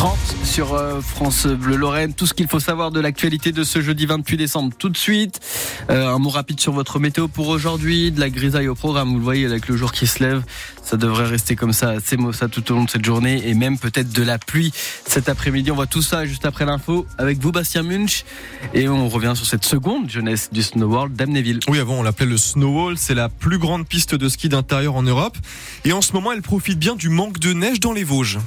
[0.00, 2.14] 30 sur euh, France Bleu Lorraine.
[2.14, 4.72] Tout ce qu'il faut savoir de l'actualité de ce jeudi 28 décembre.
[4.78, 5.40] Tout de suite,
[5.90, 8.10] euh, un mot rapide sur votre météo pour aujourd'hui.
[8.10, 9.10] De la grisaille au programme.
[9.10, 10.42] Vous le voyez avec le jour qui se lève.
[10.82, 13.78] Ça devrait rester comme ça, c'est ça tout au long de cette journée et même
[13.78, 14.72] peut-être de la pluie
[15.06, 15.70] cet après-midi.
[15.70, 18.24] On voit tout ça juste après l'info avec vous, Bastien Munch.
[18.72, 21.60] Et on revient sur cette seconde jeunesse du Snow World d'Amnéville.
[21.68, 22.94] Oui, avant on l'appelait le Snow Wall.
[22.96, 25.36] C'est la plus grande piste de ski d'intérieur en Europe.
[25.84, 28.38] Et en ce moment, elle profite bien du manque de neige dans les Vosges.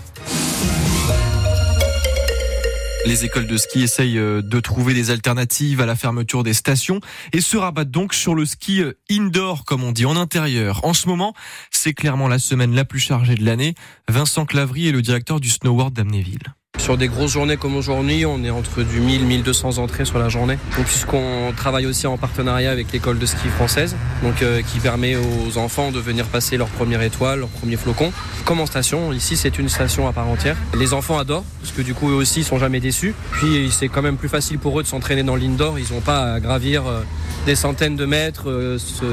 [3.06, 7.02] Les écoles de ski essayent euh, de trouver des alternatives à la fermeture des stations
[7.34, 10.86] et se rabattent donc sur le ski euh, indoor, comme on dit, en intérieur.
[10.86, 11.34] En ce moment,
[11.70, 13.76] c'est clairement la semaine la plus chargée de l'année.
[14.08, 16.54] Vincent Clavry est le directeur du Snow World d'Amnéville.
[16.84, 20.28] Sur des grosses journées comme aujourd'hui, on est entre du 1000 1200 entrées sur la
[20.28, 20.58] journée.
[20.84, 23.96] Puisqu'on travaille aussi en partenariat avec l'école de ski française,
[24.42, 28.12] euh, qui permet aux enfants de venir passer leur première étoile, leur premier flocon.
[28.44, 30.58] Comme en station, ici c'est une station à part entière.
[30.78, 33.16] Les enfants adorent parce que du coup eux aussi ils sont jamais déçus.
[33.32, 36.34] Puis c'est quand même plus facile pour eux de s'entraîner dans l'indoor, ils n'ont pas
[36.34, 37.00] à gravir euh,
[37.46, 39.06] des centaines de mètres, euh, se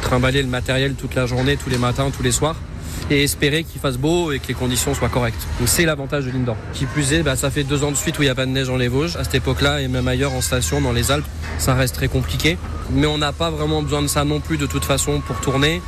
[0.00, 2.54] trimballer le matériel toute la journée, tous les matins, tous les soirs
[3.10, 5.46] et espérer qu'il fasse beau et que les conditions soient correctes.
[5.58, 6.56] Donc c'est l'avantage de l'indoor.
[6.72, 8.46] Qui plus est, bah, ça fait deux ans de suite où il n'y a pas
[8.46, 9.16] de neige dans les Vosges.
[9.16, 11.26] À cette époque-là et même ailleurs en station dans les Alpes,
[11.58, 12.56] ça reste très compliqué.
[12.92, 15.82] Mais on n'a pas vraiment besoin de ça non plus de toute façon pour tourner.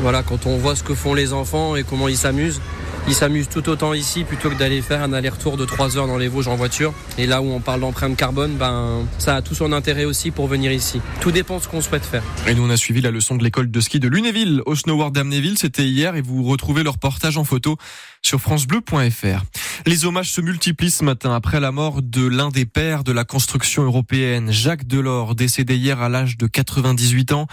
[0.00, 2.60] Voilà, quand on voit ce que font les enfants et comment ils s'amusent,
[3.08, 6.18] ils s'amusent tout autant ici plutôt que d'aller faire un aller-retour de 3 heures dans
[6.18, 6.92] les Vosges en voiture.
[7.16, 10.46] Et là où on parle d'empreinte carbone, ben, ça a tout son intérêt aussi pour
[10.46, 11.00] venir ici.
[11.20, 12.22] Tout dépend de ce qu'on souhaite faire.
[12.46, 15.14] Et nous, on a suivi la leçon de l'école de ski de Lunéville au Snowboard
[15.14, 15.56] d'Amnéville.
[15.58, 17.78] C'était hier et vous retrouvez leur portage en photo
[18.20, 19.42] sur francebleu.fr.
[19.86, 23.24] Les hommages se multiplient ce matin après la mort de l'un des pères de la
[23.24, 27.46] construction européenne, Jacques Delors, décédé hier à l'âge de 98 ans.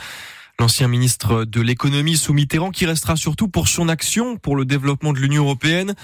[0.57, 5.11] L'ancien ministre de l'économie sous Mitterrand qui restera surtout pour son action pour le développement
[5.11, 5.95] de l'Union européenne.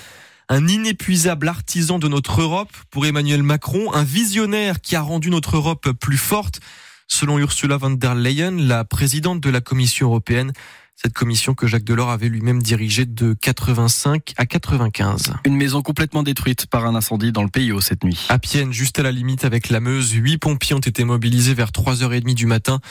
[0.50, 5.56] Un inépuisable artisan de notre Europe pour Emmanuel Macron, un visionnaire qui a rendu notre
[5.56, 6.60] Europe plus forte,
[7.08, 10.52] selon Ursula von der Leyen, la présidente de la Commission européenne.
[10.96, 15.34] Cette commission que Jacques Delors avait lui-même dirigée de 85 à 95.
[15.46, 18.20] Une maison complètement détruite par un incendie dans le pays cette nuit.
[18.30, 21.70] À Pienne, juste à la limite avec la Meuse, huit pompiers ont été mobilisés vers
[21.72, 22.82] 3h30 du matin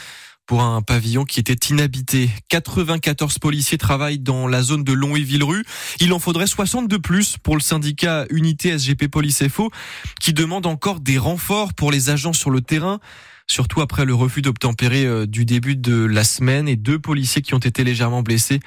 [0.51, 2.29] pour un pavillon qui était inhabité.
[2.49, 5.63] 94 policiers travaillent dans la zone de Longwy-Villerue.
[6.01, 9.71] Il en faudrait 60 de plus pour le syndicat Unité SGP Police FO
[10.19, 12.99] qui demande encore des renforts pour les agents sur le terrain
[13.47, 17.53] surtout après le refus d'obtempérer euh, du début de la semaine et deux policiers qui
[17.53, 18.59] ont été légèrement blessés.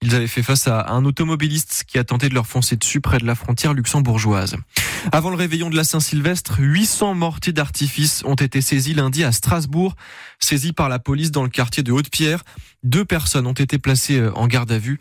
[0.00, 3.18] Ils avaient fait face à un automobiliste qui a tenté de leur foncer dessus près
[3.18, 4.56] de la frontière luxembourgeoise.
[5.10, 9.96] Avant le réveillon de la Saint-Sylvestre, 800 mortiers d'artifice ont été saisis lundi à Strasbourg,
[10.38, 12.44] saisis par la police dans le quartier de Haute-Pierre.
[12.84, 15.00] Deux personnes ont été placées euh, en garde à vue.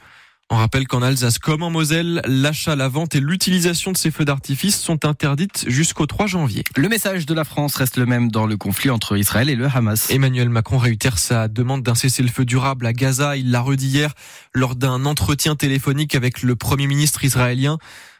[0.49, 4.23] On rappelle qu'en Alsace comme en Moselle, l'achat, la vente et l'utilisation de ces feux
[4.23, 6.63] d'artifice sont interdites jusqu'au 3 janvier.
[6.77, 9.65] Le message de la France reste le même dans le conflit entre Israël et le
[9.65, 10.09] Hamas.
[10.09, 13.35] Emmanuel Macron réitère sa demande d'un cessez-le-feu durable à Gaza.
[13.35, 14.13] Il l'a redit hier
[14.53, 17.77] lors d'un entretien téléphonique avec le Premier ministre israélien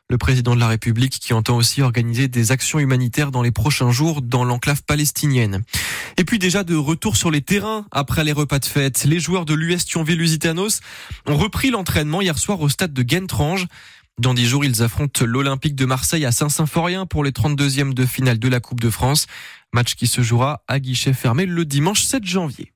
[0.10, 3.92] le président de la République qui entend aussi organiser des actions humanitaires dans les prochains
[3.92, 5.64] jours dans l'enclave palestinienne.
[6.16, 9.46] Et puis déjà de retour sur les terrains après les repas de fête, les joueurs
[9.46, 10.80] de l'US Thionville-Lusitanos
[11.26, 13.68] ont repris l'entraînement hier soir au stade de Gentrange.
[14.20, 18.40] Dans dix jours, ils affrontent l'Olympique de Marseille à Saint-Symphorien pour les 32e de finale
[18.40, 19.28] de la Coupe de France.
[19.74, 22.72] Match qui se jouera à guichet fermé le dimanche 7 janvier.